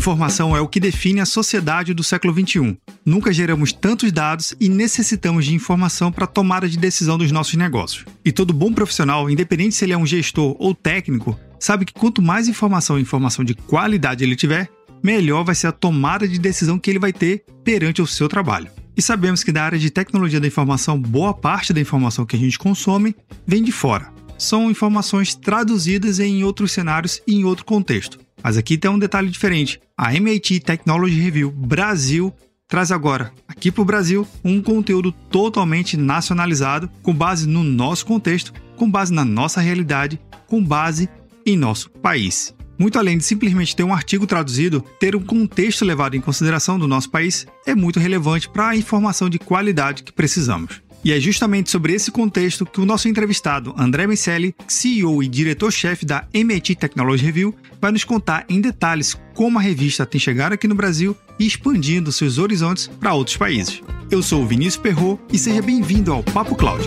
[0.00, 2.74] Informação é o que define a sociedade do século XXI.
[3.04, 8.06] Nunca geramos tantos dados e necessitamos de informação para tomada de decisão dos nossos negócios.
[8.24, 12.22] E todo bom profissional, independente se ele é um gestor ou técnico, sabe que quanto
[12.22, 14.70] mais informação e informação de qualidade ele tiver,
[15.02, 18.70] melhor vai ser a tomada de decisão que ele vai ter perante o seu trabalho.
[18.96, 22.38] E sabemos que da área de tecnologia da informação, boa parte da informação que a
[22.38, 23.14] gente consome
[23.46, 24.10] vem de fora.
[24.40, 28.18] São informações traduzidas em outros cenários e em outro contexto.
[28.42, 29.78] Mas aqui tem um detalhe diferente.
[29.94, 32.32] A MIT Technology Review Brasil
[32.66, 38.54] traz agora, aqui para o Brasil, um conteúdo totalmente nacionalizado, com base no nosso contexto,
[38.78, 41.06] com base na nossa realidade, com base
[41.44, 42.54] em nosso país.
[42.78, 46.88] Muito além de simplesmente ter um artigo traduzido, ter um contexto levado em consideração do
[46.88, 50.80] nosso país é muito relevante para a informação de qualidade que precisamos.
[51.04, 56.04] E é justamente sobre esse contexto que o nosso entrevistado, André Miceli, CEO e diretor-chefe
[56.04, 60.68] da MIT Technology Review, vai nos contar em detalhes como a revista tem chegado aqui
[60.68, 63.82] no Brasil e expandindo seus horizontes para outros países.
[64.10, 66.86] Eu sou o Vinícius Perro e seja bem-vindo ao Papo Cloud.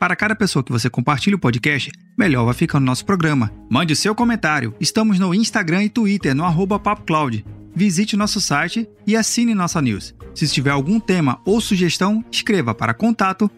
[0.00, 3.52] Para cada pessoa que você compartilha o podcast, melhor vai ficar no nosso programa.
[3.68, 4.74] Mande seu comentário.
[4.80, 7.44] Estamos no Instagram e Twitter, no arroba PapoCloud.
[7.76, 10.14] Visite nosso site e assine nossa news.
[10.34, 13.50] Se tiver algum tema ou sugestão, escreva para contato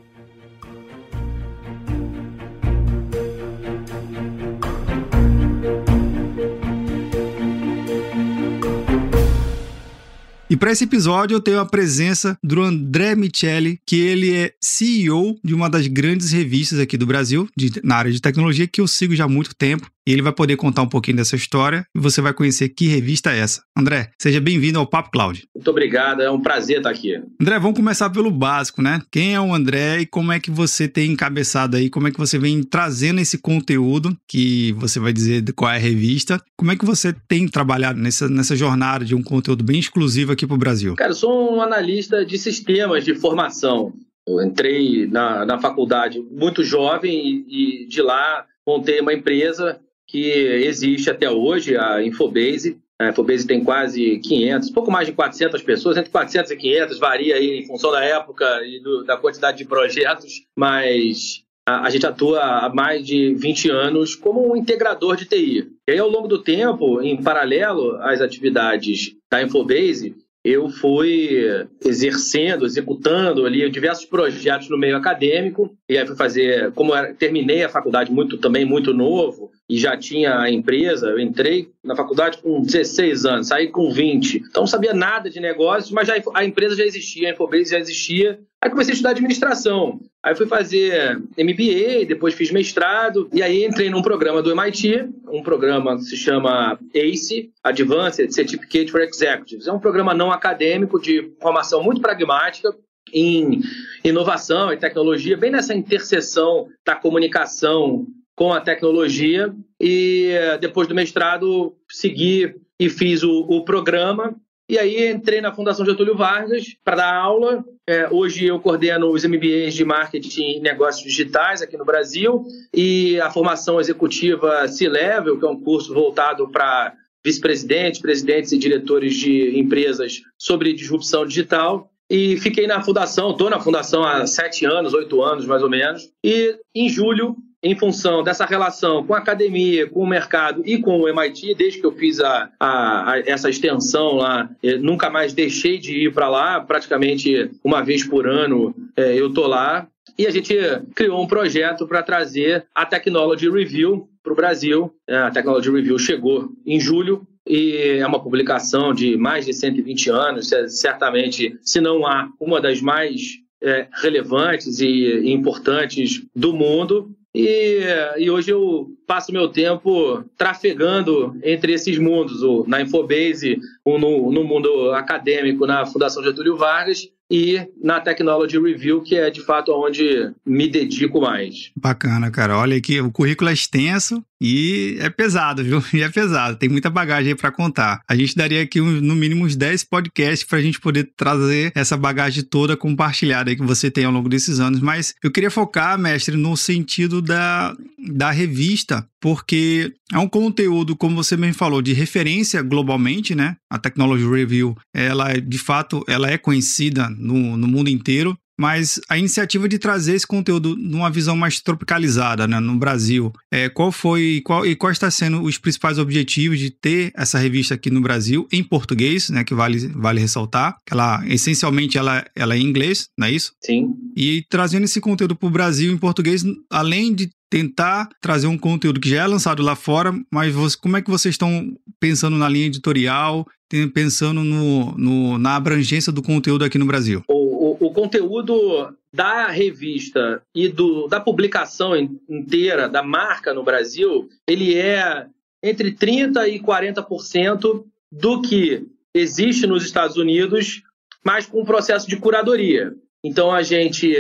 [10.52, 15.34] E para esse episódio eu tenho a presença do André Micheli, que ele é CEO
[15.42, 18.86] de uma das grandes revistas aqui do Brasil, de, na área de tecnologia, que eu
[18.86, 19.90] sigo já há muito tempo.
[20.06, 23.30] E ele vai poder contar um pouquinho dessa história e você vai conhecer que revista
[23.30, 23.62] é essa.
[23.78, 25.44] André, seja bem-vindo ao Papo Cloud.
[25.54, 27.14] Muito obrigado, é um prazer estar aqui.
[27.40, 29.00] André, vamos começar pelo básico, né?
[29.12, 32.18] Quem é o André e como é que você tem encabeçado aí, como é que
[32.18, 36.72] você vem trazendo esse conteúdo que você vai dizer de qual é a revista, como
[36.72, 40.56] é que você tem trabalhado nessa, nessa jornada de um conteúdo bem exclusivo aqui para
[40.56, 40.96] o Brasil?
[40.96, 43.92] Cara, eu sou um analista de sistemas de formação.
[44.26, 49.80] Eu entrei na, na faculdade muito jovem e, e de lá montei uma empresa
[50.12, 50.28] que
[50.66, 52.78] existe até hoje, a Infobase.
[53.00, 57.36] A Infobase tem quase 500, pouco mais de 400 pessoas, entre 400 e 500, varia
[57.36, 62.04] aí em função da época e do, da quantidade de projetos, mas a, a, gente
[62.04, 65.70] atua há mais de 20 anos como um integrador de TI.
[65.88, 70.14] E aí, ao longo do tempo, em paralelo às atividades da Infobase,
[70.44, 71.38] eu fui
[71.84, 77.62] exercendo, executando ali diversos projetos no meio acadêmico e aí fui fazer, como era, terminei
[77.62, 82.36] a faculdade muito também muito novo e já tinha a empresa, eu entrei na faculdade
[82.42, 84.42] com 16 anos, saí com 20.
[84.50, 87.78] Então não sabia nada de negócios, mas já, a empresa já existia, a Infobase já
[87.78, 88.38] existia.
[88.60, 89.98] Aí comecei a estudar administração.
[90.22, 95.42] Aí fui fazer MBA, depois fiz mestrado, e aí entrei num programa do MIT, um
[95.42, 99.66] programa que se chama ACE, Advanced Certificate for Executives.
[99.66, 102.76] É um programa não acadêmico de formação muito pragmática,
[103.10, 103.62] em
[104.04, 108.06] inovação e tecnologia, bem nessa interseção da comunicação
[108.36, 109.54] com a tecnologia.
[109.80, 114.34] E depois do mestrado, segui e fiz o, o programa.
[114.68, 117.64] E aí entrei na Fundação Getúlio Vargas para dar aula.
[117.86, 123.20] É, hoje eu coordeno os MBAs de Marketing e Negócios Digitais aqui no Brasil e
[123.20, 129.58] a formação executiva C-Level, que é um curso voltado para vice-presidentes, presidentes e diretores de
[129.58, 135.22] empresas sobre disrupção digital e fiquei na fundação, estou na fundação há sete anos, oito
[135.22, 136.10] anos mais ou menos.
[136.22, 141.00] E em julho, em função dessa relação com a academia, com o mercado e com
[141.00, 144.50] o MIT, desde que eu fiz a, a, a essa extensão lá,
[144.80, 149.46] nunca mais deixei de ir para lá, praticamente uma vez por ano é, eu estou
[149.46, 149.86] lá.
[150.18, 150.54] E a gente
[150.94, 154.92] criou um projeto para trazer a Technology Review para o Brasil.
[155.06, 160.10] É, a Technology Review chegou em julho e é uma publicação de mais de 120
[160.10, 167.14] anos, certamente, se não há uma das mais é, relevantes e importantes do mundo.
[167.34, 167.80] E,
[168.18, 175.66] e, hoje eu passo meu tempo trafegando entre esses mundos, na Infobase, no, mundo acadêmico,
[175.66, 181.18] na Fundação Getúlio Vargas, e na Technology Review, que é de fato onde me dedico
[181.18, 181.70] mais.
[181.74, 182.58] Bacana, cara.
[182.58, 185.82] Olha aqui, o currículo é extenso e é pesado, viu?
[185.94, 188.02] E é pesado, tem muita bagagem aí para contar.
[188.08, 191.96] A gente daria aqui no mínimo uns 10 podcasts para a gente poder trazer essa
[191.96, 195.98] bagagem toda compartilhada aí que você tem ao longo desses anos, mas eu queria focar,
[195.98, 201.92] mestre, no sentido da, da revista, porque é um conteúdo, como você bem falou, de
[201.92, 203.56] referência globalmente, né?
[203.70, 209.18] A Technology Review, ela de fato, ela é conhecida no, no mundo inteiro, mas a
[209.18, 214.40] iniciativa de trazer esse conteúdo numa visão mais tropicalizada né, no Brasil, é, qual foi
[214.44, 218.46] qual, e quais está sendo os principais objetivos de ter essa revista aqui no Brasil
[218.52, 223.26] em português, né, que vale, vale ressaltar, ela essencialmente ela, ela é em inglês, não
[223.26, 223.52] é isso?
[223.60, 223.94] Sim.
[224.16, 228.98] E trazendo esse conteúdo para o Brasil em português, além de tentar trazer um conteúdo
[228.98, 232.48] que já é lançado lá fora, mas você, como é que vocês estão pensando na
[232.48, 233.46] linha editorial,
[233.92, 237.22] pensando no, no na abrangência do conteúdo aqui no Brasil?
[237.28, 241.94] O, o, o conteúdo da revista e do, da publicação
[242.26, 245.26] inteira, da marca no Brasil, ele é
[245.62, 250.82] entre 30% e 40% do que existe nos Estados Unidos,
[251.22, 252.94] mas com um processo de curadoria.
[253.22, 254.16] Então a gente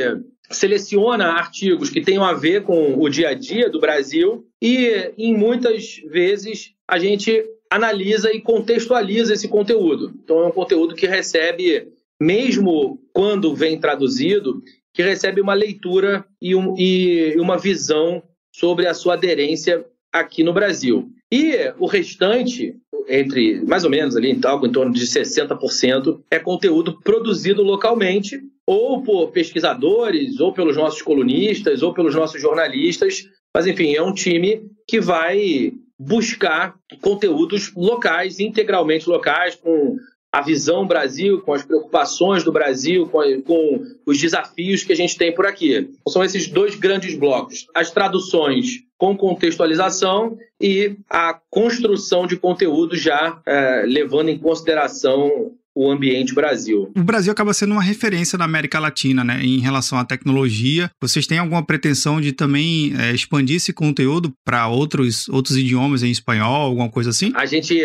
[0.50, 5.36] seleciona artigos que tenham a ver com o dia a dia do Brasil e, em
[5.36, 10.12] muitas vezes, a gente analisa e contextualiza esse conteúdo.
[10.22, 11.88] Então, é um conteúdo que recebe,
[12.20, 14.62] mesmo quando vem traduzido,
[14.92, 18.22] que recebe uma leitura e, um, e uma visão
[18.54, 21.08] sobre a sua aderência aqui no Brasil.
[21.32, 22.76] E o restante,
[23.08, 29.02] entre mais ou menos ali, algo em torno de 60%, é conteúdo produzido localmente ou
[29.02, 33.24] por pesquisadores, ou pelos nossos colunistas, ou pelos nossos jornalistas.
[33.54, 39.96] Mas, enfim, é um time que vai buscar conteúdos locais, integralmente locais, com
[40.32, 45.16] a visão Brasil, com as preocupações do Brasil, com, com, os desafios que a gente
[45.18, 45.90] tem por aqui.
[46.08, 53.42] São esses dois grandes blocos: as traduções com contextualização e a construção de conteúdo já
[53.44, 56.90] é, levando em consideração o ambiente Brasil.
[56.96, 60.90] O Brasil acaba sendo uma referência na América Latina, né, em relação à tecnologia.
[61.00, 66.10] Vocês têm alguma pretensão de também é, expandir esse conteúdo para outros, outros idiomas em
[66.10, 67.32] espanhol, alguma coisa assim?
[67.34, 67.78] A gente,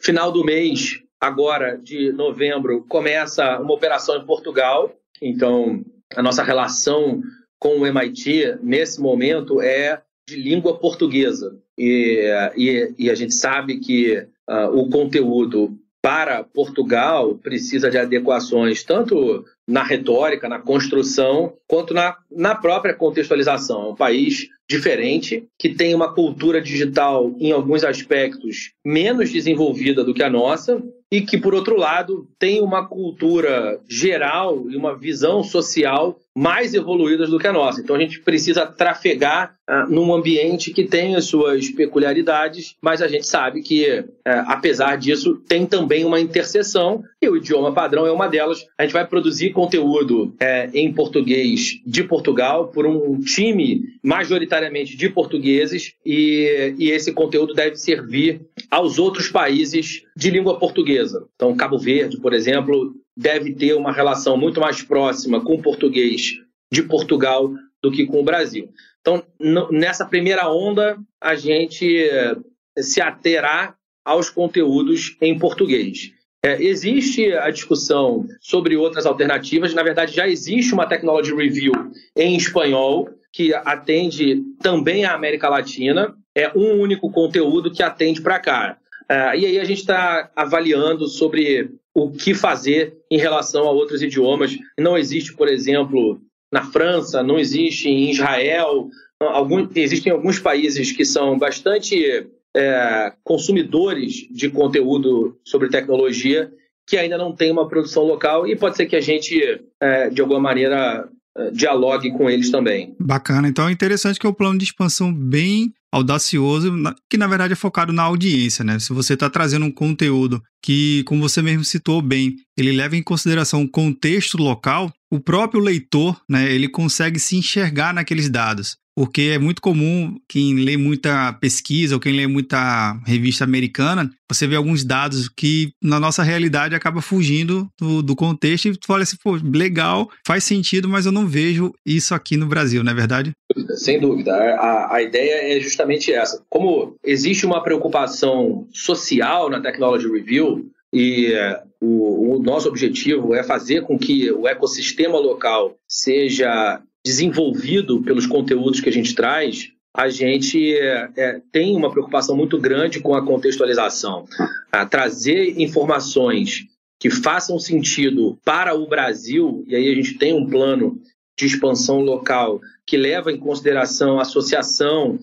[0.00, 4.92] final do mês, agora de novembro, começa uma operação em Portugal.
[5.20, 5.82] Então,
[6.14, 7.22] a nossa relação
[7.58, 11.56] com o MIT nesse momento é de língua portuguesa.
[11.78, 14.16] E, e, e a gente sabe que
[14.48, 22.16] uh, o conteúdo para Portugal precisa de adequações tanto na retórica, na construção, quanto na,
[22.30, 23.84] na própria contextualização.
[23.84, 30.12] É um país diferente, que tem uma cultura digital, em alguns aspectos, menos desenvolvida do
[30.12, 35.44] que a nossa, e que, por outro lado, tem uma cultura geral e uma visão
[35.44, 37.80] social mais evoluídas do que a nossa.
[37.80, 43.08] Então a gente precisa trafegar uh, num ambiente que tem as suas peculiaridades, mas a
[43.08, 44.04] gente sabe que, uh,
[44.46, 48.66] apesar disso, tem também uma interseção e o idioma padrão é uma delas.
[48.78, 55.08] A gente vai produzir conteúdo uh, em português de Portugal por um time majoritariamente de
[55.10, 58.40] portugueses e, e esse conteúdo deve servir
[58.70, 61.26] aos outros países de língua portuguesa.
[61.34, 66.40] Então, Cabo Verde, por exemplo, deve ter uma relação muito mais próxima com o português
[66.70, 68.68] de Portugal do que com o Brasil.
[69.00, 69.22] Então,
[69.70, 72.36] nessa primeira onda, a gente eh,
[72.78, 73.74] se aterá
[74.04, 76.12] aos conteúdos em português.
[76.44, 79.74] É, existe a discussão sobre outras alternativas.
[79.74, 81.72] Na verdade, já existe uma Technology Review
[82.16, 86.14] em espanhol que atende também a América Latina.
[86.34, 88.76] É um único conteúdo que atende para cá.
[89.08, 94.02] É, e aí a gente está avaliando sobre o que fazer em relação a outros
[94.02, 94.56] idiomas.
[94.78, 96.20] Não existe, por exemplo,
[96.52, 98.88] na França, não existe em Israel.
[99.20, 106.52] Algum, existem alguns países que são bastante é, consumidores de conteúdo sobre tecnologia
[106.86, 110.20] que ainda não tem uma produção local e pode ser que a gente, é, de
[110.20, 112.94] alguma maneira, é, dialogue com eles também.
[112.98, 113.48] Bacana.
[113.48, 116.72] Então é interessante que é um plano de expansão bem audacioso,
[117.10, 118.78] que na verdade é focado na audiência, né?
[118.78, 123.02] Se você está trazendo um conteúdo que, como você mesmo citou bem, ele leva em
[123.02, 128.78] consideração o contexto local, o próprio leitor, né, ele consegue se enxergar naqueles dados.
[128.94, 134.46] Porque é muito comum quem lê muita pesquisa ou quem lê muita revista americana, você
[134.46, 139.02] vê alguns dados que na nossa realidade acaba fugindo do, do contexto e tu fala
[139.02, 142.94] assim, pô, legal, faz sentido, mas eu não vejo isso aqui no Brasil, não é
[142.94, 143.32] verdade?
[143.76, 144.32] Sem dúvida.
[144.32, 146.42] A, a ideia é justamente essa.
[146.48, 151.32] Como existe uma preocupação social na Technology Review, e
[151.80, 158.80] o, o, nosso objetivo é fazer com que o ecossistema local seja desenvolvido pelos conteúdos
[158.80, 163.24] que a gente traz, a gente é, é, tem uma preocupação muito grande com a
[163.24, 164.24] contextualização.
[164.70, 166.66] A trazer informações
[166.98, 170.98] que façam sentido para o Brasil, e aí a gente tem um plano
[171.38, 175.18] de expansão local que leva em consideração associação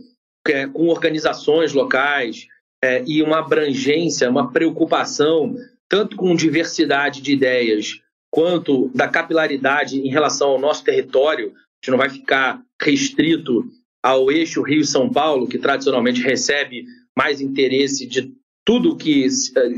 [0.48, 2.48] é, com organizações locais
[2.84, 5.56] é, e uma abrangência, uma preocupação
[5.88, 11.98] tanto com diversidade de ideias quanto da capilaridade em relação ao nosso território, gente não
[11.98, 13.66] vai ficar restrito
[14.04, 16.86] ao eixo Rio-São Paulo, que tradicionalmente recebe
[17.18, 18.34] mais interesse de
[18.66, 19.28] tudo que,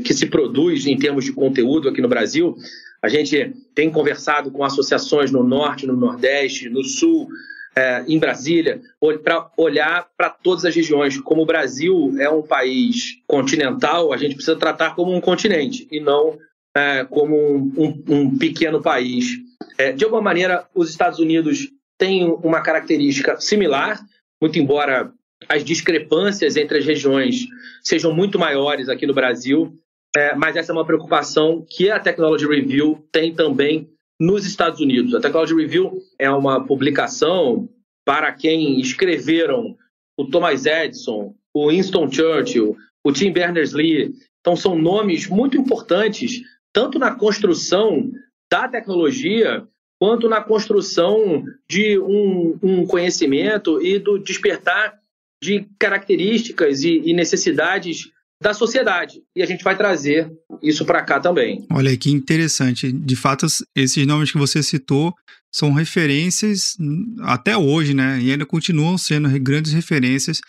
[0.04, 2.56] que se produz em termos de conteúdo aqui no Brasil.
[3.02, 7.28] A gente tem conversado com associações no Norte, no Nordeste, no Sul,
[7.74, 8.80] é, em Brasília,
[9.24, 11.18] para olhar para todas as regiões.
[11.18, 15.98] Como o Brasil é um país continental, a gente precisa tratar como um continente e
[15.98, 16.38] não
[16.76, 19.38] é, como um, um, um pequeno país.
[19.78, 21.70] É, de alguma maneira, os Estados Unidos
[22.02, 24.04] tem uma característica similar,
[24.40, 25.12] muito embora
[25.48, 27.46] as discrepâncias entre as regiões
[27.80, 29.78] sejam muito maiores aqui no Brasil,
[30.16, 35.14] é, mas essa é uma preocupação que a Technology Review tem também nos Estados Unidos.
[35.14, 37.68] A Technology Review é uma publicação
[38.04, 39.76] para quem escreveram
[40.18, 44.12] o Thomas Edison, o Winston Churchill, o Tim Berners-Lee.
[44.40, 46.40] Então, são nomes muito importantes,
[46.72, 48.10] tanto na construção
[48.50, 49.64] da tecnologia
[50.02, 54.94] quanto na construção de um, um conhecimento e do despertar
[55.40, 58.10] de características e, e necessidades
[58.42, 59.22] da sociedade.
[59.36, 60.28] E a gente vai trazer
[60.60, 61.64] isso para cá também.
[61.70, 62.90] Olha que interessante.
[62.90, 65.14] De fato, esses nomes que você citou
[65.54, 66.76] são referências
[67.20, 68.18] até hoje, né?
[68.20, 70.40] E ainda continuam sendo grandes referências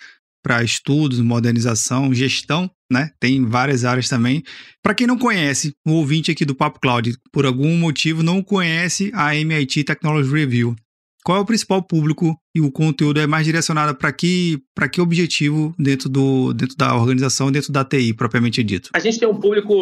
[0.43, 3.12] para estudos, modernização, gestão, né?
[3.20, 4.44] Tem várias áreas também.
[4.82, 9.12] Para quem não conhece, o ouvinte aqui do Papo Cloud, por algum motivo não conhece
[9.14, 10.76] a MIT Technology Review.
[11.26, 15.74] Qual é o principal público e o conteúdo é mais direcionado para que, que objetivo
[15.80, 18.90] dentro, do, dentro da organização, dentro da TI, propriamente dito?
[18.94, 19.74] A gente tem um público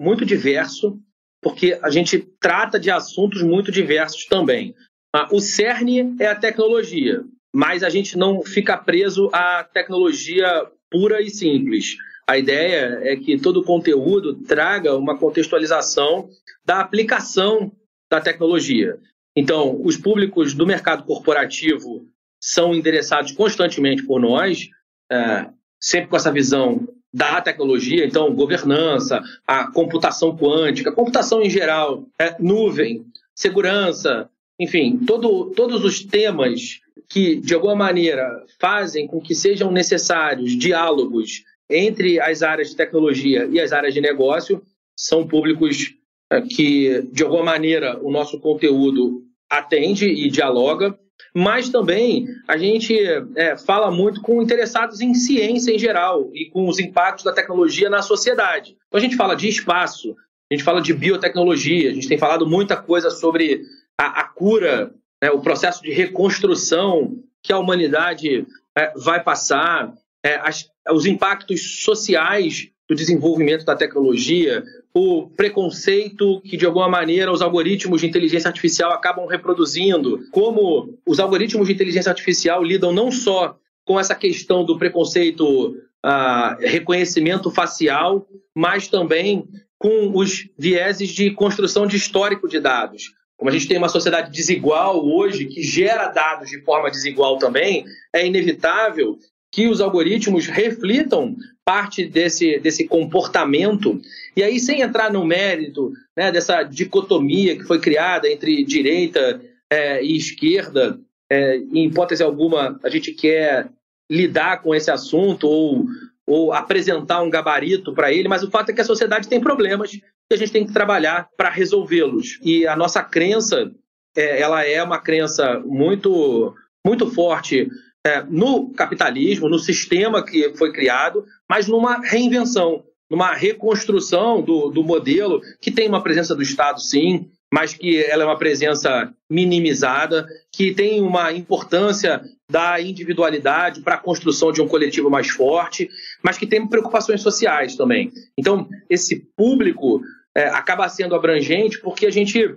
[0.00, 0.98] muito diverso,
[1.42, 4.74] porque a gente trata de assuntos muito diversos também.
[5.14, 11.20] Ah, o CERN é a tecnologia mas a gente não fica preso à tecnologia pura
[11.20, 11.96] e simples.
[12.30, 16.28] A ideia é que todo o conteúdo traga uma contextualização
[16.64, 17.72] da aplicação
[18.08, 19.00] da tecnologia.
[19.34, 22.06] Então, os públicos do mercado corporativo
[22.40, 24.68] são endereçados constantemente por nós,
[25.10, 25.48] é,
[25.80, 32.36] sempre com essa visão da tecnologia, então governança, a computação quântica, computação em geral, é,
[32.38, 38.24] nuvem, segurança, enfim, todo, todos os temas que, de alguma maneira,
[38.60, 44.00] fazem com que sejam necessários diálogos entre as áreas de tecnologia e as áreas de
[44.00, 44.62] negócio,
[44.96, 45.94] são públicos
[46.30, 50.98] é, que, de alguma maneira, o nosso conteúdo atende e dialoga,
[51.34, 52.96] mas também a gente
[53.36, 57.88] é, fala muito com interessados em ciência em geral e com os impactos da tecnologia
[57.88, 58.76] na sociedade.
[58.88, 60.14] Então a gente fala de espaço,
[60.50, 63.62] a gente fala de biotecnologia, a gente tem falado muita coisa sobre
[63.98, 68.46] a, a cura né, o processo de reconstrução que a humanidade
[68.76, 69.92] é, vai passar,
[70.24, 77.30] é, as, os impactos sociais do desenvolvimento da tecnologia, o preconceito que, de alguma maneira,
[77.30, 83.12] os algoritmos de inteligência artificial acabam reproduzindo, como os algoritmos de inteligência artificial lidam não
[83.12, 89.48] só com essa questão do preconceito, ah, reconhecimento facial, mas também
[89.78, 93.14] com os vieses de construção de histórico de dados.
[93.36, 97.84] Como a gente tem uma sociedade desigual hoje, que gera dados de forma desigual também,
[98.12, 99.16] é inevitável
[99.52, 104.00] que os algoritmos reflitam parte desse, desse comportamento.
[104.36, 109.40] E aí, sem entrar no mérito né, dessa dicotomia que foi criada entre direita
[109.70, 113.70] é, e esquerda, é, em hipótese alguma, a gente quer
[114.10, 115.84] lidar com esse assunto ou,
[116.26, 119.92] ou apresentar um gabarito para ele, mas o fato é que a sociedade tem problemas
[119.92, 120.02] e
[120.34, 122.38] a gente tem que trabalhar para resolvê-los.
[122.42, 123.70] E a nossa crença,
[124.16, 126.54] é, ela é uma crença muito,
[126.84, 127.68] muito forte
[128.06, 134.82] é, no capitalismo, no sistema que foi criado, mas numa reinvenção, numa reconstrução do, do
[134.82, 140.26] modelo que tem uma presença do Estado, sim, mas que ela é uma presença minimizada,
[140.52, 145.88] que tem uma importância da individualidade para a construção de um coletivo mais forte,
[146.22, 148.12] mas que tem preocupações sociais também.
[148.38, 150.00] Então, esse público
[150.34, 152.56] é, acaba sendo abrangente porque a gente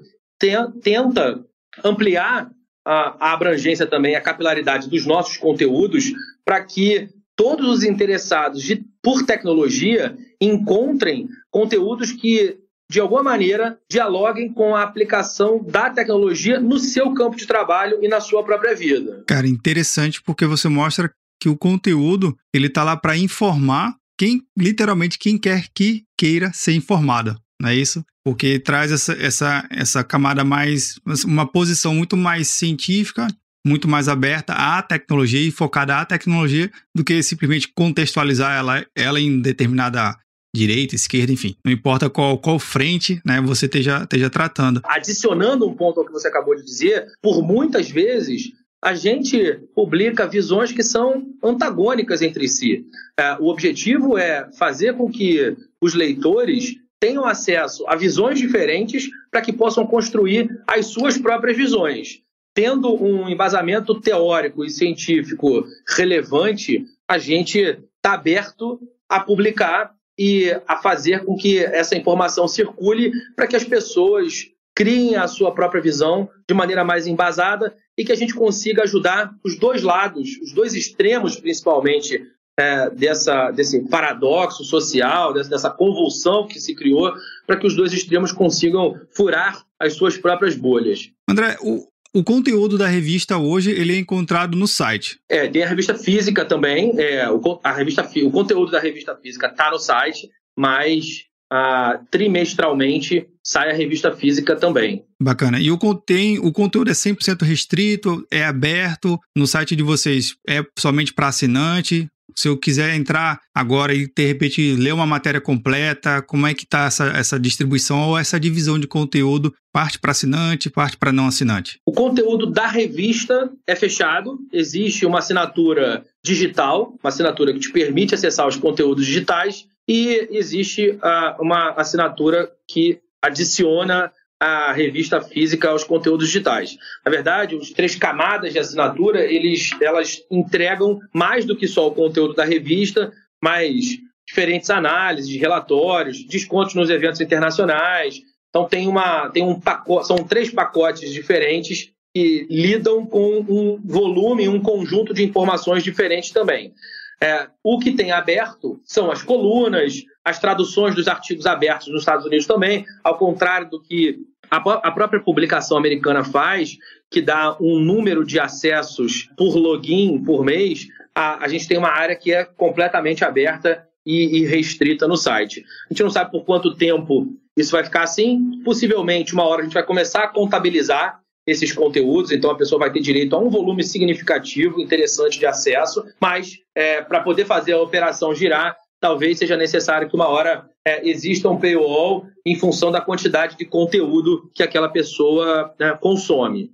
[0.83, 1.43] tenta
[1.83, 2.49] ampliar
[2.85, 6.11] a, abrangência também, a capilaridade dos nossos conteúdos
[6.45, 12.57] para que todos os interessados de, por tecnologia encontrem conteúdos que
[12.93, 18.07] de alguma maneira, dialoguem com a aplicação da tecnologia no seu campo de trabalho e
[18.07, 19.23] na sua própria vida.
[19.27, 21.11] Cara, interessante porque você mostra
[21.41, 26.73] que o conteúdo ele tá lá para informar quem literalmente quem quer que queira ser
[26.73, 28.05] informada, não é isso?
[28.25, 33.25] Porque traz essa, essa, essa camada mais uma posição muito mais científica,
[33.65, 39.17] muito mais aberta à tecnologia e focada à tecnologia do que simplesmente contextualizar ela, ela
[39.17, 40.13] em determinada
[40.53, 41.55] direita, esquerda, enfim.
[41.63, 44.81] Não importa qual, qual frente né, você esteja, esteja tratando.
[44.83, 48.51] Adicionando um ponto ao que você acabou de dizer, por muitas vezes
[48.83, 52.85] a gente publica visões que são antagônicas entre si.
[53.17, 59.41] É, o objetivo é fazer com que os leitores tenham acesso a visões diferentes para
[59.41, 62.21] que possam construir as suas próprias visões.
[62.55, 65.65] Tendo um embasamento teórico e científico
[65.97, 68.79] relevante, a gente está aberto
[69.09, 75.17] a publicar e a fazer com que essa informação circule para que as pessoas criem
[75.17, 79.59] a sua própria visão de maneira mais embasada e que a gente consiga ajudar os
[79.59, 82.25] dois lados, os dois extremos principalmente
[82.59, 87.13] é, dessa, desse paradoxo social, dessa, dessa convulsão que se criou,
[87.47, 91.09] para que os dois extremos consigam furar as suas próprias bolhas.
[91.27, 95.19] André, o, o conteúdo da revista hoje ele é encontrado no site.
[95.27, 96.93] É, tem a revista física também.
[96.99, 103.27] É, o, a revista, o conteúdo da revista física está no site, mas ah, trimestralmente
[103.45, 105.03] sai a revista física também.
[105.21, 105.59] Bacana.
[105.59, 110.63] E o, tem, o conteúdo é 100% restrito, é aberto no site de vocês, é
[110.79, 112.07] somente para assinante?
[112.35, 116.63] Se eu quiser entrar agora e de repente ler uma matéria completa, como é que
[116.63, 119.53] está essa, essa distribuição ou essa divisão de conteúdo?
[119.71, 121.79] Parte para assinante, parte para não assinante?
[121.85, 128.15] O conteúdo da revista é fechado, existe uma assinatura digital, uma assinatura que te permite
[128.15, 135.85] acessar os conteúdos digitais, e existe uh, uma assinatura que adiciona a revista física aos
[135.85, 136.77] conteúdos digitais.
[137.05, 141.95] Na verdade, os três camadas de assinatura, eles, elas entregam mais do que só o
[141.95, 148.21] conteúdo da revista, mas diferentes análises, relatórios, descontos nos eventos internacionais.
[148.49, 154.47] Então tem uma tem um pacote, são três pacotes diferentes que lidam com um volume,
[154.47, 156.73] um conjunto de informações diferentes também.
[157.23, 162.25] É, o que tem aberto são as colunas, as traduções dos artigos abertos nos Estados
[162.25, 164.19] Unidos também, ao contrário do que
[164.51, 166.77] a, a própria publicação americana faz,
[167.09, 171.91] que dá um número de acessos por login por mês, a, a gente tem uma
[171.91, 175.63] área que é completamente aberta e, e, restrita no site.
[175.89, 178.61] A gente não sabe por quanto tempo isso vai ficar assim.
[178.65, 182.91] Possivelmente, uma hora a gente vai começar a contabilizar esses conteúdos, então a pessoa vai
[182.91, 187.81] ter direito a um volume significativo, interessante de acesso, mas é, para poder fazer a
[187.81, 193.01] operação girar, talvez seja necessário que uma hora é, exista um paywall em função da
[193.01, 196.71] quantidade de conteúdo que aquela pessoa né, consome.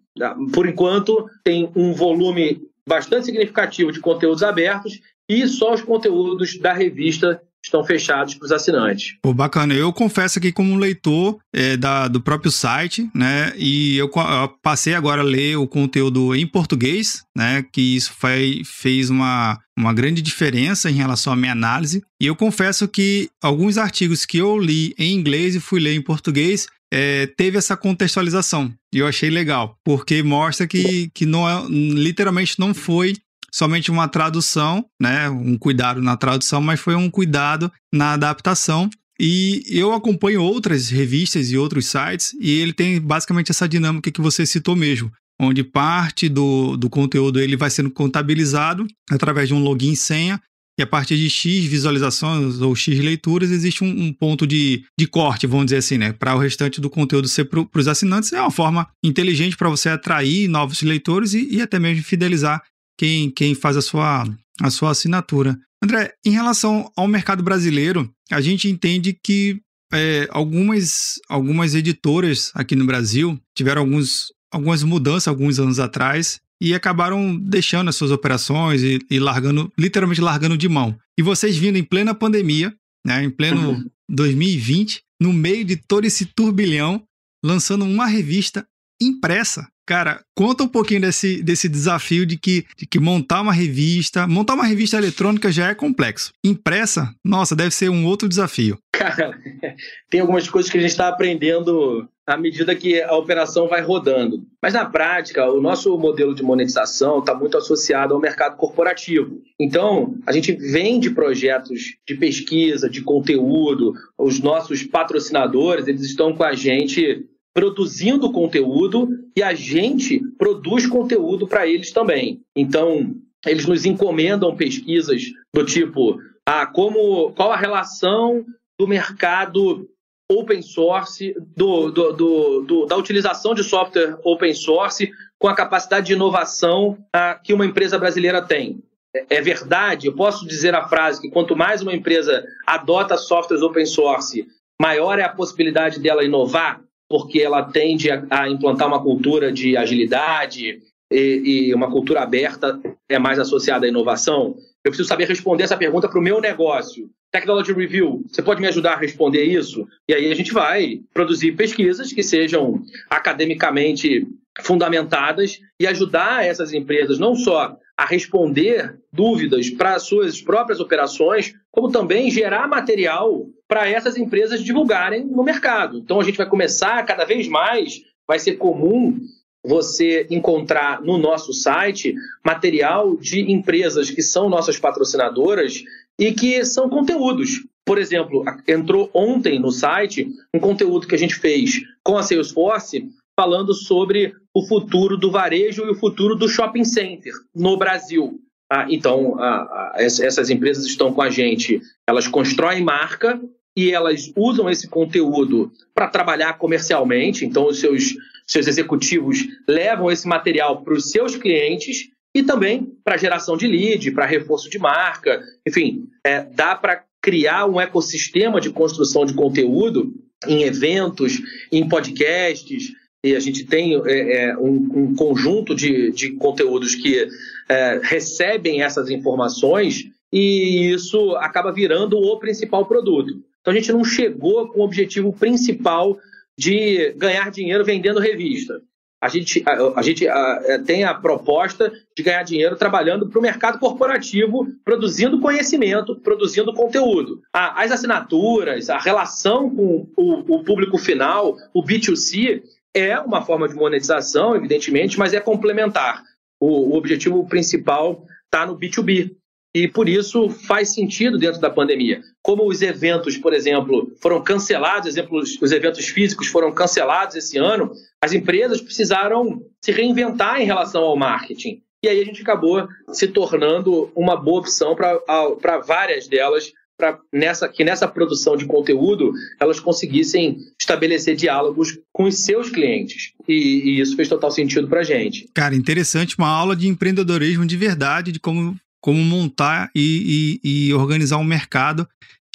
[0.54, 6.74] Por enquanto, tem um volume bastante significativo de conteúdos abertos e só os conteúdos da
[6.74, 9.16] revista estão fechados para os assinantes.
[9.22, 9.74] Pô, bacana.
[9.74, 13.54] Eu confesso aqui como leitor é, da, do próprio site, né?
[13.58, 17.64] E eu, eu, passei agora a ler o conteúdo em português, né?
[17.72, 22.02] Que isso foi, fez uma, uma grande diferença em relação à minha análise.
[22.22, 26.02] E eu confesso que alguns artigos que eu li em inglês e fui ler em
[26.02, 28.74] português é, teve essa contextualização.
[28.94, 33.16] E eu achei legal, porque mostra que, que não é, literalmente não foi
[33.54, 38.90] somente uma tradução, né, um cuidado na tradução, mas foi um cuidado na adaptação.
[39.20, 44.22] E eu acompanho outras revistas e outros sites, e ele tem basicamente essa dinâmica que
[44.22, 49.62] você citou mesmo, onde parte do, do conteúdo ele vai sendo contabilizado através de um
[49.62, 50.42] login e senha,
[50.80, 55.06] e a partir de X visualizações ou X leituras, existe um, um ponto de, de
[55.06, 56.14] corte, vamos dizer assim, né?
[56.14, 58.32] Para o restante do conteúdo ser para os assinantes.
[58.32, 62.64] É uma forma inteligente para você atrair novos leitores e, e até mesmo fidelizar
[63.00, 64.26] quem, quem faz a sua,
[64.62, 65.58] a sua assinatura.
[65.82, 69.62] André, em relação ao mercado brasileiro, a gente entende que
[69.94, 76.76] é, algumas, algumas editoras aqui no Brasil tiveram alguns, algumas mudanças alguns anos atrás e
[76.76, 80.98] acabaram deixando as suas operações e, e, largando, literalmente largando de mão.
[81.18, 82.76] E vocês vindo em plena pandemia,
[83.08, 83.86] né, em pleno uhum.
[84.10, 87.02] 2020, no meio de todo esse turbilhão,
[87.42, 88.68] lançando uma revista
[89.02, 89.66] impressa.
[89.90, 94.54] Cara, conta um pouquinho desse, desse desafio de que, de que montar uma revista, montar
[94.54, 96.32] uma revista eletrônica já é complexo.
[96.46, 98.78] Impressa, nossa, deve ser um outro desafio.
[98.94, 99.36] Cara,
[100.08, 104.44] tem algumas coisas que a gente está aprendendo à medida que a operação vai rodando.
[104.62, 109.42] Mas na prática, o nosso modelo de monetização está muito associado ao mercado corporativo.
[109.60, 116.44] Então, a gente vende projetos de pesquisa, de conteúdo, os nossos patrocinadores, eles estão com
[116.44, 122.42] a gente produzindo conteúdo e a gente produz conteúdo para eles também.
[122.56, 128.46] Então, eles nos encomendam pesquisas do tipo, ah, como, qual a relação
[128.80, 129.90] do mercado
[130.32, 136.08] open source, do, do, do, do, da utilização de software open source com a capacidade
[136.08, 138.84] de inovação ah, que uma empresa brasileira tem.
[139.16, 143.64] É, é verdade, eu posso dizer a frase que quanto mais uma empresa adota softwares
[143.64, 144.48] open source,
[144.80, 146.82] maior é a possibilidade dela inovar?
[147.10, 150.80] Porque ela tende a, a implantar uma cultura de agilidade
[151.12, 154.56] e, e, uma cultura aberta é mais associada à inovação?
[154.86, 157.10] Eu preciso saber responder essa pergunta para o meu negócio.
[157.32, 159.88] Technology Review, você pode me ajudar a responder isso?
[160.08, 164.28] E aí a gente vai produzir pesquisas que sejam academicamente
[164.62, 171.92] fundamentadas e ajudar essas empresas não só a responder dúvidas para suas próprias operações, como
[171.92, 175.98] também gerar material para essas empresas divulgarem no mercado.
[175.98, 179.20] Então a gente vai começar cada vez mais, vai ser comum
[179.62, 185.84] você encontrar no nosso site material de empresas que são nossas patrocinadoras
[186.18, 187.66] e que são conteúdos.
[187.86, 193.10] Por exemplo, entrou ontem no site um conteúdo que a gente fez com a Salesforce
[193.38, 198.40] falando sobre o futuro do varejo e o futuro do shopping center no Brasil.
[198.72, 203.42] Ah, então, ah, essas empresas estão com a gente, elas constroem marca
[203.76, 207.46] e elas usam esse conteúdo para trabalhar comercialmente.
[207.46, 213.18] Então, os seus, seus executivos levam esse material para os seus clientes e também para
[213.18, 215.42] geração de lead, para reforço de marca.
[215.68, 220.14] Enfim, é, dá para criar um ecossistema de construção de conteúdo
[220.48, 226.32] em eventos, em podcasts, e a gente tem é, é, um, um, conjunto de, de
[226.34, 227.28] conteúdos que
[227.68, 233.44] é, recebem essas informações e isso acaba virando o principal produto.
[233.60, 236.18] Então a gente não chegou com o objetivo principal
[236.58, 238.82] de ganhar dinheiro vendendo revista.
[239.22, 243.38] A gente, a, a gente a, é, tem a proposta de ganhar dinheiro trabalhando para
[243.38, 247.42] o mercado corporativo, produzindo conhecimento, produzindo conteúdo.
[247.52, 252.62] as assinaturas, a relação com o, o público final, o B2C,
[252.96, 256.24] é uma forma de monetização, evidentemente, mas é complementar.
[256.60, 259.36] O, o objetivo principal está no B2B.
[259.74, 262.22] E por isso faz sentido dentro da pandemia.
[262.42, 267.92] Como os eventos, por exemplo, foram cancelados, exemplos, os eventos físicos foram cancelados esse ano,
[268.24, 271.84] as empresas precisaram se reinventar em relação ao marketing.
[272.04, 277.70] E aí a gente acabou se tornando uma boa opção para várias delas para nessa,
[277.70, 283.32] que nessa produção de conteúdo elas conseguissem estabelecer diálogos com os seus clientes.
[283.48, 285.50] E, e isso fez total sentido para a gente.
[285.56, 290.94] Cara, interessante, uma aula de empreendedorismo de verdade, de como, como montar e, e, e
[290.94, 292.08] organizar um mercado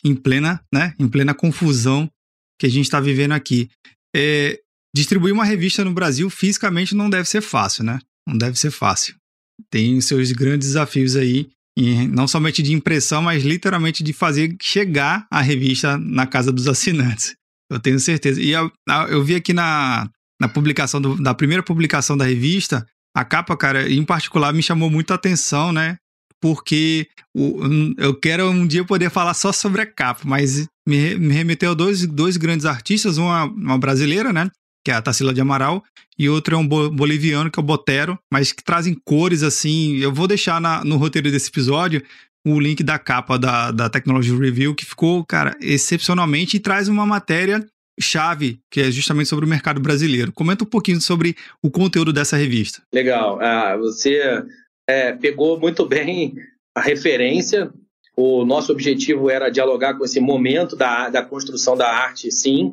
[0.04, 2.08] em plena, né, em plena confusão
[2.60, 3.70] que a gente está vivendo aqui.
[4.14, 4.60] É,
[4.94, 7.98] distribuir uma revista no Brasil fisicamente não deve ser fácil, né?
[8.28, 9.16] Não deve ser fácil.
[9.70, 14.56] Tem os seus grandes desafios aí e não somente de impressão, mas literalmente de fazer
[14.62, 17.34] chegar a revista na casa dos assinantes.
[17.70, 18.40] Eu tenho certeza.
[18.40, 18.70] E eu,
[19.08, 20.08] eu vi aqui na,
[20.40, 24.90] na publicação, do, da primeira publicação da revista, a capa, cara, em particular, me chamou
[24.90, 25.96] muito a atenção, né?
[26.40, 27.08] Porque
[27.96, 31.74] eu quero um dia poder falar só sobre a capa, mas me, me remeteu a
[31.74, 34.50] dois, dois grandes artistas, uma, uma brasileira, né?
[34.84, 35.82] Que é a Tarsila de Amaral,
[36.18, 39.96] e outro é um boliviano, que é o Botero, mas que trazem cores assim.
[39.96, 42.02] Eu vou deixar na, no roteiro desse episódio
[42.46, 47.06] o link da capa da, da Technology Review, que ficou, cara, excepcionalmente e traz uma
[47.06, 47.66] matéria
[47.98, 50.32] chave, que é justamente sobre o mercado brasileiro.
[50.32, 52.82] Comenta um pouquinho sobre o conteúdo dessa revista.
[52.92, 53.40] Legal.
[53.40, 54.44] Ah, você
[54.86, 56.34] é, pegou muito bem
[56.74, 57.72] a referência.
[58.16, 62.72] O nosso objetivo era dialogar com esse momento da, da construção da arte, sim,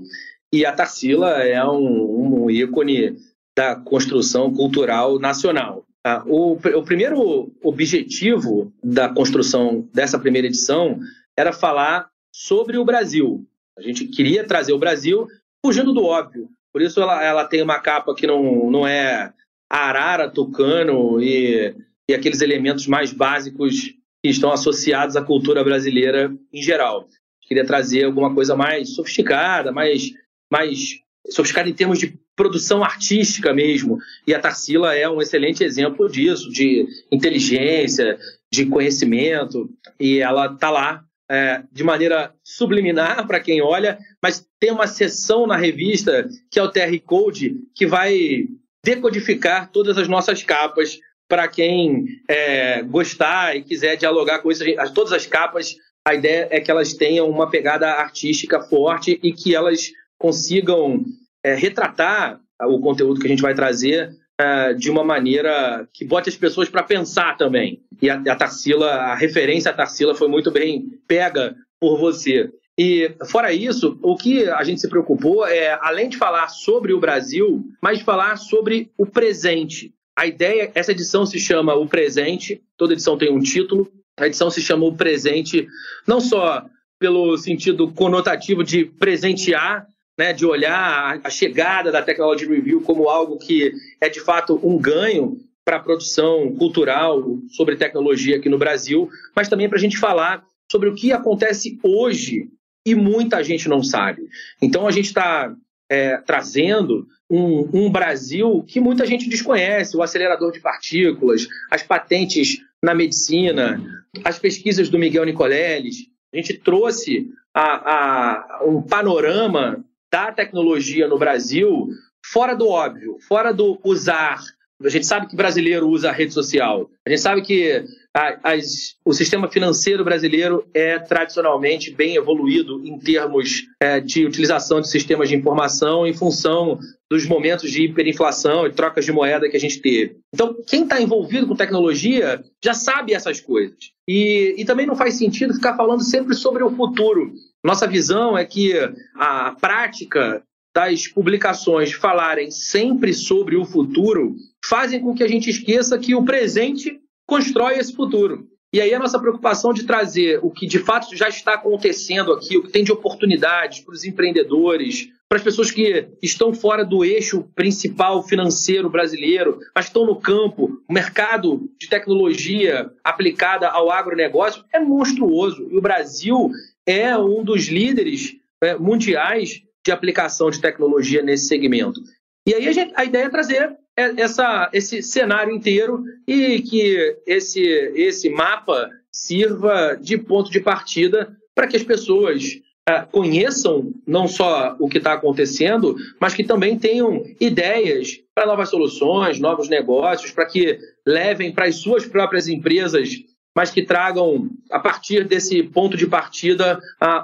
[0.54, 3.16] e a Tarsila é um, um ícone
[3.56, 5.86] da construção cultural nacional.
[6.04, 6.24] Tá?
[6.26, 11.00] O, o primeiro objetivo da construção dessa primeira edição
[11.38, 13.46] era falar sobre o Brasil.
[13.78, 15.28] A gente queria trazer o Brasil
[15.66, 16.50] fugindo do óbvio.
[16.74, 19.34] Por isso ela, ela tem uma capa que não, não é
[19.70, 21.74] arara, tucano e,
[22.10, 27.08] e aqueles elementos mais básicos que estão associados à cultura brasileira em geral.
[27.42, 30.14] Queria trazer alguma coisa mais sofisticada, mais
[30.52, 33.98] mais sofisticada em termos de produção artística mesmo.
[34.26, 38.18] E a Tarsila é um excelente exemplo disso, de inteligência,
[38.52, 44.72] de conhecimento, e ela está lá é, de maneira subliminar para quem olha, mas tem
[44.72, 48.48] uma seção na revista que é o TR Code, que vai
[48.84, 54.66] decodificar todas as nossas capas para quem é, gostar e quiser dialogar com isso.
[54.94, 59.56] Todas as capas, a ideia é que elas tenham uma pegada artística forte e que
[59.56, 61.03] elas consigam
[61.43, 66.29] é, retratar o conteúdo que a gente vai trazer é, de uma maneira que bote
[66.29, 67.81] as pessoas para pensar também.
[67.99, 72.51] E a, a Tarsila, a referência à Tarsila foi muito bem pega por você.
[72.77, 76.99] E, fora isso, o que a gente se preocupou é, além de falar sobre o
[76.99, 79.93] Brasil, mas falar sobre o presente.
[80.15, 83.91] A ideia, essa edição se chama O Presente, toda edição tem um título.
[84.17, 85.67] A edição se chama O Presente,
[86.07, 86.65] não só
[86.99, 93.38] pelo sentido conotativo de presentear, né, de olhar a chegada da Technology Review como algo
[93.38, 99.10] que é de fato um ganho para a produção cultural sobre tecnologia aqui no Brasil,
[99.36, 102.50] mas também para a gente falar sobre o que acontece hoje
[102.86, 104.24] e muita gente não sabe.
[104.62, 105.54] Então a gente está
[105.89, 112.60] é, trazendo um, um, Brasil que muita gente desconhece, o acelerador de partículas, as patentes
[112.82, 113.82] na medicina,
[114.24, 116.08] as pesquisas do Miguel Nicoleles.
[116.34, 117.62] A gente trouxe a,
[117.93, 121.88] a, um panorama da tecnologia no Brasil
[122.24, 124.39] fora do óbvio, fora do usar.
[124.84, 126.89] A gente sabe que brasileiro usa rede social.
[127.06, 133.63] A gente sabe que as, o sistema financeiro brasileiro é tradicionalmente bem evoluído em termos
[133.80, 139.06] é, de utilização de sistemas de informação em função dos momentos de hiperinflação e trocas
[139.06, 140.17] de moeda que a gente teve.
[140.34, 143.91] Então, quem está envolvido com tecnologia já sabe essas coisas.
[144.08, 147.32] E, e também não faz sentido ficar falando sempre sobre o futuro.
[147.63, 148.74] Nossa visão é que
[149.15, 150.43] a prática
[150.74, 156.24] das publicações falarem sempre sobre o futuro fazem com que a gente esqueça que o
[156.24, 158.47] presente constrói esse futuro.
[158.74, 162.58] E aí a nossa preocupação de trazer o que de fato já está acontecendo aqui,
[162.58, 167.04] o que tem de oportunidades para os empreendedores, para as pessoas que estão fora do
[167.04, 174.63] eixo principal financeiro brasileiro, mas estão no campo, o mercado de tecnologia aplicada ao agronegócio
[174.74, 175.67] é monstruoso.
[175.69, 176.50] E o Brasil
[176.86, 182.02] é um dos líderes é, mundiais de aplicação de tecnologia nesse segmento.
[182.48, 187.62] E aí a, gente, a ideia é trazer essa, esse cenário inteiro e que esse,
[187.96, 192.44] esse mapa sirva de ponto de partida para que as pessoas
[192.89, 198.70] uh, conheçam não só o que está acontecendo, mas que também tenham ideias para novas
[198.70, 203.10] soluções, novos negócios, para que levem para as suas próprias empresas,
[203.56, 206.80] mas que tragam, a partir desse ponto de partida,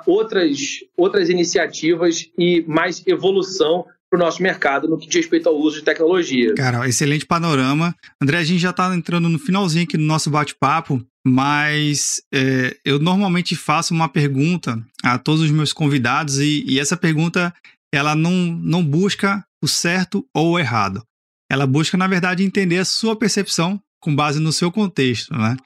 [0.06, 0.58] outras,
[0.96, 5.80] outras iniciativas e mais evolução para o nosso mercado no que diz respeito ao uso
[5.80, 6.54] de tecnologia.
[6.56, 7.96] Cara, excelente panorama.
[8.22, 13.00] André, a gente já está entrando no finalzinho aqui do nosso bate-papo, mas é, eu
[13.00, 17.54] normalmente faço uma pergunta a todos os meus convidados e, e essa pergunta
[17.94, 21.04] ela não, não busca o certo ou o errado.
[21.50, 25.58] Ela busca, na verdade, entender a sua percepção com base no seu contexto, né?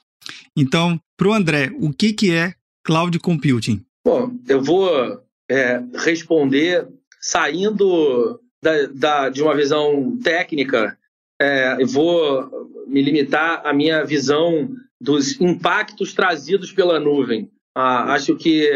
[0.55, 2.53] Então, para o André, o que, que é
[2.83, 3.85] cloud computing?
[4.05, 6.87] Bom, eu vou é, responder
[7.19, 10.97] saindo da, da, de uma visão técnica,
[11.39, 17.49] é, eu vou me limitar à minha visão dos impactos trazidos pela nuvem.
[17.75, 18.69] Ah, acho que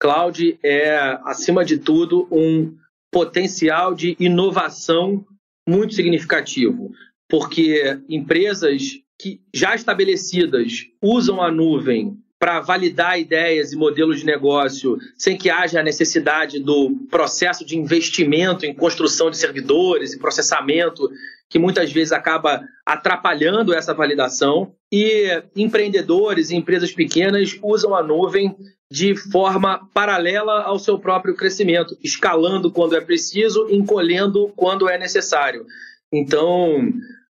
[0.00, 2.74] cloud é, acima de tudo, um
[3.12, 5.24] potencial de inovação
[5.68, 6.90] muito significativo,
[7.28, 14.96] porque empresas que já estabelecidas usam a nuvem para validar ideias e modelos de negócio
[15.18, 21.06] sem que haja a necessidade do processo de investimento em construção de servidores e processamento,
[21.50, 24.72] que muitas vezes acaba atrapalhando essa validação.
[24.90, 28.56] E empreendedores e empresas pequenas usam a nuvem
[28.90, 35.66] de forma paralela ao seu próprio crescimento, escalando quando é preciso, encolhendo quando é necessário.
[36.10, 36.90] Então,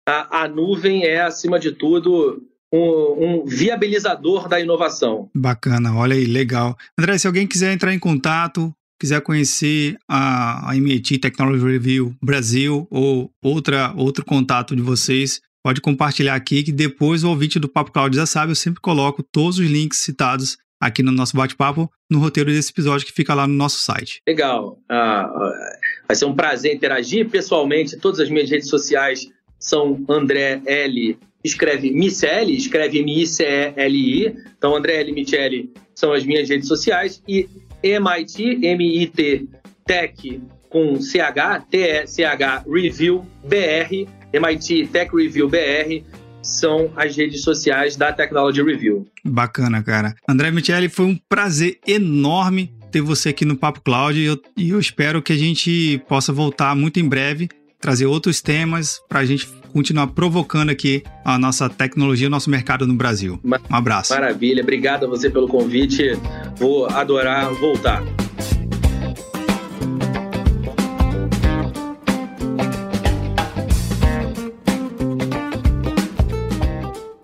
[0.10, 2.42] a, a nuvem é, acima de tudo,
[2.74, 5.30] um, um, viabilizador da inovação.
[5.36, 6.76] Bacana, olha aí, legal.
[6.98, 12.88] André, se alguém quiser entrar em contato, quiser conhecer a, a MIT Technology Review Brasil
[12.90, 17.92] ou outra, outro contato de vocês, pode compartilhar aqui que depois o ouvinte do Papo
[17.92, 22.20] Cloud já sabe, eu sempre coloco todos os links citados aqui no nosso bate-papo no
[22.20, 24.22] roteiro desse episódio que fica lá no nosso site.
[24.28, 24.80] Legal.
[24.90, 27.98] Ah, ah vai ser um prazer interagir pessoalmente.
[27.98, 29.28] Todas as minhas redes sociais
[29.60, 34.36] são André L escreve Michele, escreve M-I-C-E-L-I.
[34.58, 35.12] Então, André L.
[35.14, 37.22] Michele são as minhas redes sociais.
[37.28, 37.48] E
[37.82, 39.48] MIT, M-I-T,
[39.86, 46.04] Tech com CH, T-E-C-H Review BR, MIT Tech Review BR,
[46.44, 49.08] são as redes sociais da Technology Review.
[49.26, 50.16] Bacana, cara.
[50.28, 54.70] André Michele, foi um prazer enorme ter você aqui no Papo Cloud e eu, e
[54.72, 57.48] eu espero que a gente possa voltar muito em breve,
[57.80, 62.86] trazer outros temas para a gente continuar provocando aqui a nossa tecnologia, o nosso mercado
[62.86, 63.40] no Brasil.
[63.44, 64.14] Um abraço.
[64.14, 66.12] Maravilha, obrigado a você pelo convite.
[66.58, 68.04] Vou adorar voltar.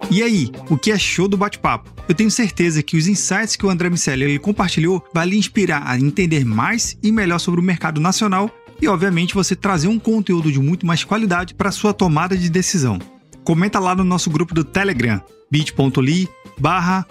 [0.09, 1.93] E aí, o que achou do bate-papo?
[2.07, 5.99] Eu tenho certeza que os insights que o André Miceli compartilhou vai lhe inspirar a
[5.99, 8.49] entender mais e melhor sobre o mercado nacional
[8.81, 12.99] e, obviamente, você trazer um conteúdo de muito mais qualidade para sua tomada de decisão.
[13.43, 16.27] Comenta lá no nosso grupo do Telegram, bit.ly
[16.59, 17.05] barra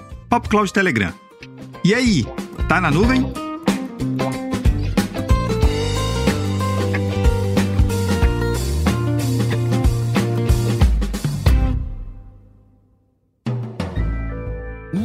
[0.72, 1.14] Telegram.
[1.84, 2.26] E aí,
[2.68, 3.44] tá na nuvem?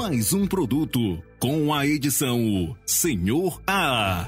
[0.09, 4.27] mais um produto com a edição Senhor A.